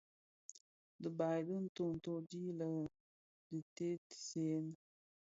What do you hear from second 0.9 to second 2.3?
Dhibag di ntööto